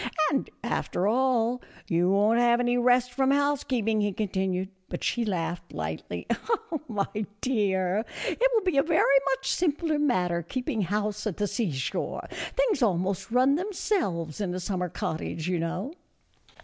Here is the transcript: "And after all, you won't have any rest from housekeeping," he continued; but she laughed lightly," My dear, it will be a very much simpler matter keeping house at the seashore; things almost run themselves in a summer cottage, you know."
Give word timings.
"And 0.31 0.49
after 0.63 1.05
all, 1.05 1.61
you 1.87 2.09
won't 2.09 2.39
have 2.39 2.59
any 2.59 2.75
rest 2.75 3.13
from 3.13 3.29
housekeeping," 3.29 4.01
he 4.01 4.11
continued; 4.11 4.69
but 4.89 5.03
she 5.03 5.23
laughed 5.23 5.71
lightly," 5.75 6.25
My 6.87 7.27
dear, 7.39 8.03
it 8.25 8.41
will 8.51 8.63
be 8.63 8.77
a 8.79 8.81
very 8.81 9.19
much 9.33 9.51
simpler 9.51 9.99
matter 9.99 10.41
keeping 10.41 10.81
house 10.81 11.27
at 11.27 11.37
the 11.37 11.45
seashore; 11.45 12.27
things 12.55 12.81
almost 12.81 13.29
run 13.29 13.53
themselves 13.57 14.41
in 14.41 14.55
a 14.55 14.59
summer 14.59 14.89
cottage, 14.89 15.47
you 15.47 15.59
know." 15.59 15.93